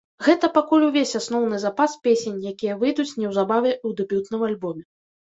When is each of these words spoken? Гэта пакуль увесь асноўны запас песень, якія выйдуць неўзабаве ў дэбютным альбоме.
Гэта 0.25 0.47
пакуль 0.53 0.83
увесь 0.85 1.17
асноўны 1.19 1.59
запас 1.65 1.91
песень, 2.07 2.39
якія 2.51 2.77
выйдуць 2.79 3.13
неўзабаве 3.25 3.73
ў 3.75 3.89
дэбютным 3.99 4.41
альбоме. 4.49 4.83